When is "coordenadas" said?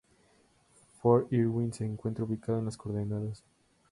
2.75-3.43